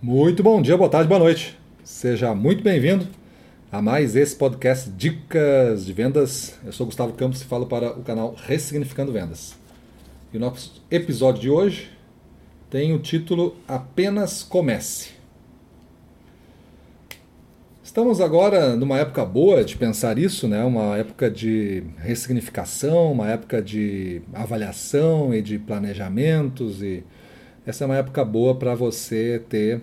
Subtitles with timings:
[0.00, 1.58] Muito bom dia, boa tarde, boa noite.
[1.82, 3.08] Seja muito bem-vindo
[3.70, 6.56] a mais esse podcast Dicas de Vendas.
[6.64, 9.56] Eu sou Gustavo Campos e falo para o canal Ressignificando Vendas.
[10.32, 11.90] E o nosso episódio de hoje
[12.70, 15.10] tem o título Apenas Comece.
[17.82, 20.62] Estamos agora numa época boa de pensar isso, né?
[20.62, 27.02] Uma época de ressignificação, uma época de avaliação e de planejamentos e
[27.68, 29.82] essa é uma época boa para você ter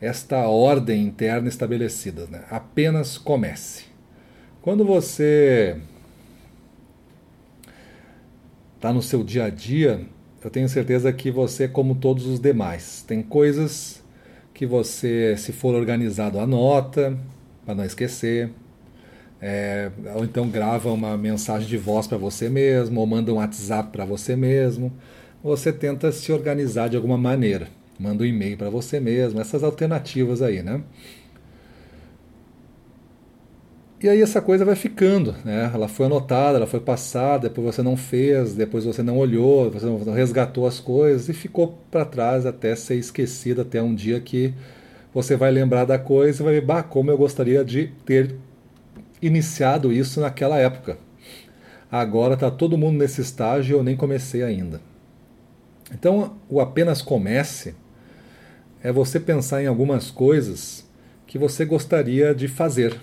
[0.00, 2.26] esta ordem interna estabelecida.
[2.26, 2.42] Né?
[2.50, 3.84] Apenas comece.
[4.60, 5.76] Quando você
[8.74, 10.00] está no seu dia a dia,
[10.42, 14.02] eu tenho certeza que você, como todos os demais, tem coisas
[14.52, 17.16] que você, se for organizado, anota
[17.64, 18.50] para não esquecer.
[19.40, 23.90] É, ou então grava uma mensagem de voz para você mesmo, ou manda um WhatsApp
[23.92, 24.92] para você mesmo
[25.44, 27.68] você tenta se organizar de alguma maneira.
[28.00, 30.82] Manda um e-mail para você mesmo, essas alternativas aí, né?
[34.02, 35.70] E aí essa coisa vai ficando, né?
[35.72, 39.84] Ela foi anotada, ela foi passada, depois você não fez, depois você não olhou, você
[39.84, 44.54] não resgatou as coisas e ficou para trás até ser esquecida, até um dia que
[45.12, 48.34] você vai lembrar da coisa e vai ver, bah, como eu gostaria de ter
[49.20, 50.96] iniciado isso naquela época.
[51.92, 54.80] Agora está todo mundo nesse estágio e eu nem comecei ainda.
[55.92, 57.74] Então, o apenas comece
[58.82, 60.86] é você pensar em algumas coisas
[61.26, 63.00] que você gostaria de fazer.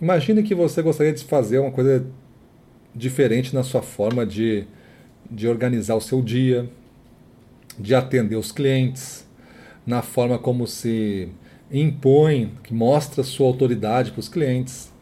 [0.00, 2.06] Imagine que você gostaria de fazer uma coisa
[2.94, 4.64] diferente na sua forma de,
[5.30, 6.68] de organizar o seu dia,
[7.78, 9.26] de atender os clientes,
[9.86, 11.28] na forma como se
[11.70, 14.92] impõe, que mostra sua autoridade para os clientes.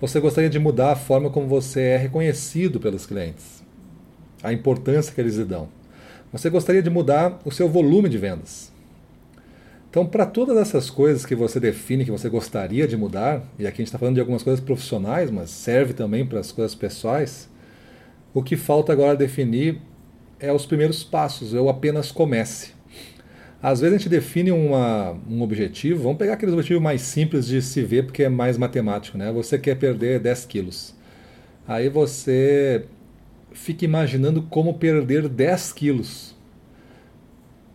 [0.00, 3.62] Você gostaria de mudar a forma como você é reconhecido pelos clientes,
[4.42, 5.77] a importância que eles lhe dão.
[6.32, 8.70] Você gostaria de mudar o seu volume de vendas.
[9.90, 13.76] Então, para todas essas coisas que você define que você gostaria de mudar, e aqui
[13.76, 17.48] a gente está falando de algumas coisas profissionais, mas serve também para as coisas pessoais,
[18.34, 19.80] o que falta agora definir
[20.38, 22.72] é os primeiros passos, eu apenas comece.
[23.62, 27.62] Às vezes a gente define uma, um objetivo, vamos pegar aquele objetivo mais simples de
[27.62, 29.32] se ver, porque é mais matemático, né?
[29.32, 30.94] Você quer perder 10 quilos.
[31.66, 32.84] Aí você
[33.58, 36.34] fica imaginando como perder 10 quilos.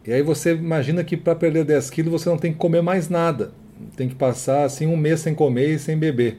[0.05, 3.09] E aí você imagina que para perder 10 quilos você não tem que comer mais
[3.09, 3.51] nada.
[3.95, 6.37] Tem que passar assim um mês sem comer e sem beber.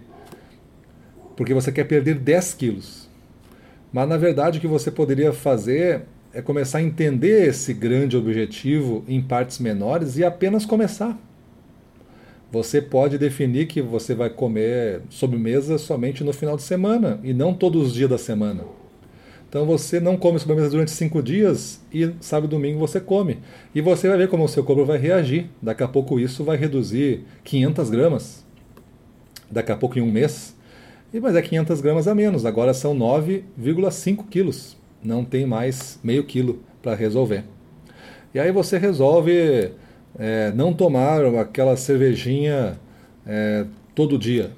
[1.36, 3.08] Porque você quer perder 10 quilos.
[3.92, 6.02] Mas na verdade o que você poderia fazer
[6.32, 11.16] é começar a entender esse grande objetivo em partes menores e apenas começar.
[12.50, 17.54] Você pode definir que você vai comer sobremesa somente no final de semana e não
[17.54, 18.64] todos os dias da semana.
[19.54, 23.38] Então você não come sobremesa durante cinco dias e sábado e domingo você come.
[23.72, 25.46] E você vai ver como o seu corpo vai reagir.
[25.62, 28.44] Daqui a pouco isso vai reduzir 500 gramas.
[29.48, 30.56] Daqui a pouco em um mês.
[31.12, 32.44] E mas é 500 gramas a menos.
[32.44, 34.76] Agora são 9,5 quilos.
[35.00, 37.44] Não tem mais meio quilo para resolver.
[38.34, 39.70] E aí você resolve
[40.18, 42.76] é, não tomar aquela cervejinha
[43.24, 44.50] é, todo dia.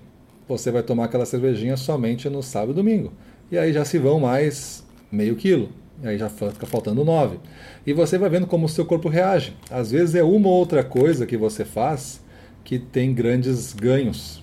[0.49, 3.13] Você vai tomar aquela cervejinha somente no sábado e domingo.
[3.53, 5.71] E aí já se vão mais meio quilo.
[6.03, 7.39] E aí já fica faltando 9.
[7.87, 9.55] E você vai vendo como o seu corpo reage.
[9.71, 12.21] Às vezes é uma ou outra coisa que você faz
[12.65, 14.43] que tem grandes ganhos.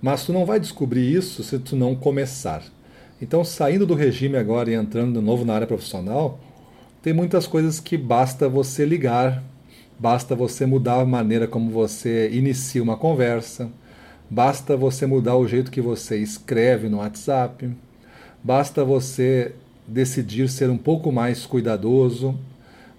[0.00, 2.62] Mas tu não vai descobrir isso se tu não começar.
[3.20, 6.38] Então, saindo do regime agora e entrando de novo na área profissional,
[7.02, 9.42] tem muitas coisas que basta você ligar,
[9.98, 13.68] basta você mudar a maneira como você inicia uma conversa,
[14.30, 17.68] basta você mudar o jeito que você escreve no WhatsApp,
[18.44, 19.52] basta você
[19.88, 22.38] decidir ser um pouco mais cuidadoso.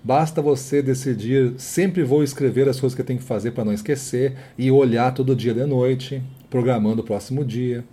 [0.03, 3.73] Basta você decidir, sempre vou escrever as coisas que eu tenho que fazer para não
[3.73, 7.83] esquecer e olhar todo dia de noite, programando o próximo dia.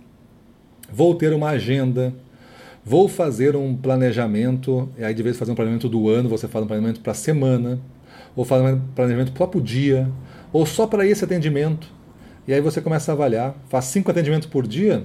[0.91, 2.13] Vou ter uma agenda,
[2.83, 6.63] vou fazer um planejamento, e aí de vez fazer um planejamento do ano, você faz
[6.63, 7.77] um planejamento para a semana,
[8.35, 10.09] ou faz um planejamento próprio dia,
[10.53, 11.91] ou só para esse atendimento.
[12.47, 15.03] E aí você começa a avaliar, faz cinco atendimentos por dia,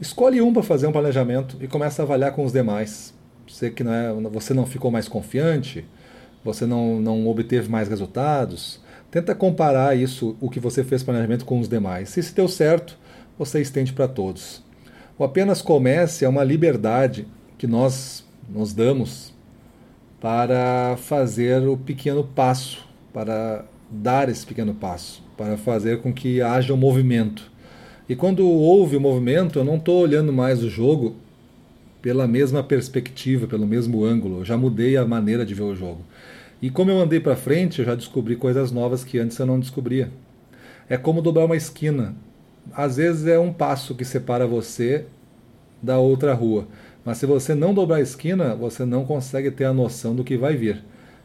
[0.00, 3.14] Escolhe um para fazer um planejamento e começa a avaliar com os demais.
[3.48, 5.86] Você que não é, você não ficou mais confiante,
[6.44, 8.80] você não, não obteve mais resultados.
[9.10, 12.10] Tenta comparar isso, o que você fez planejamento com os demais.
[12.10, 12.98] Se isso deu certo,
[13.38, 14.62] você estende para todos.
[15.18, 17.26] O apenas comece é uma liberdade
[17.56, 19.32] que nós nos damos
[20.20, 26.74] para fazer o pequeno passo, para dar esse pequeno passo, para fazer com que haja
[26.74, 27.50] um movimento.
[28.08, 31.16] E quando houve o movimento, eu não estou olhando mais o jogo
[32.00, 34.40] pela mesma perspectiva, pelo mesmo ângulo.
[34.40, 36.02] Eu já mudei a maneira de ver o jogo.
[36.62, 39.58] E como eu andei para frente, eu já descobri coisas novas que antes eu não
[39.58, 40.10] descobria.
[40.88, 42.14] É como dobrar uma esquina.
[42.72, 45.04] Às vezes é um passo que separa você
[45.82, 46.68] da outra rua.
[47.04, 50.36] Mas se você não dobrar a esquina, você não consegue ter a noção do que
[50.36, 50.82] vai vir.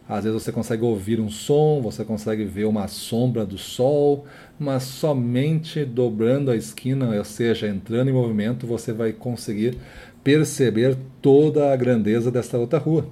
[0.07, 4.25] Às vezes você consegue ouvir um som, você consegue ver uma sombra do sol,
[4.59, 9.77] mas somente dobrando a esquina, ou seja, entrando em movimento, você vai conseguir
[10.23, 13.07] perceber toda a grandeza desta outra rua.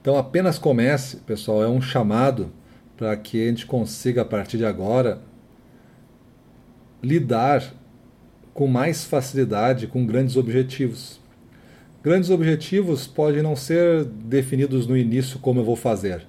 [0.00, 2.52] Então apenas comece, pessoal, é um chamado
[2.96, 5.20] para que a gente consiga a partir de agora
[7.02, 7.74] lidar
[8.54, 11.20] com mais facilidade com grandes objetivos.
[12.06, 16.24] Grandes objetivos podem não ser definidos no início como eu vou fazer,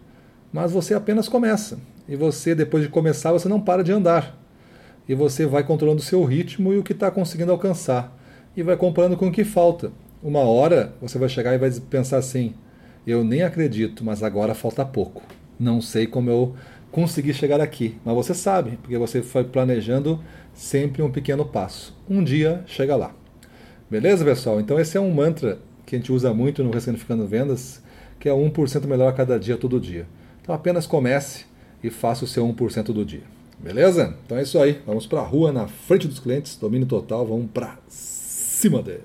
[0.52, 1.80] mas você apenas começa.
[2.10, 4.36] E você, depois de começar, você não para de andar.
[5.08, 8.12] E você vai controlando o seu ritmo e o que está conseguindo alcançar.
[8.56, 9.92] E vai comparando com o que falta.
[10.24, 12.56] Uma hora você vai chegar e vai pensar assim:
[13.06, 15.22] eu nem acredito, mas agora falta pouco.
[15.60, 16.56] Não sei como eu
[16.90, 20.20] consegui chegar aqui, mas você sabe, porque você foi planejando
[20.56, 21.96] sempre um pequeno passo.
[22.10, 23.14] Um dia chega lá.
[23.90, 24.60] Beleza, pessoal?
[24.60, 27.82] Então esse é um mantra que a gente usa muito no Ressignificando Vendas,
[28.20, 30.06] que é 1% melhor a cada dia, todo dia.
[30.42, 31.46] Então apenas comece
[31.82, 33.24] e faça o seu 1% do dia.
[33.58, 34.14] Beleza?
[34.26, 34.82] Então é isso aí.
[34.86, 39.04] Vamos para a rua, na frente dos clientes, domínio total, vamos para cima dele.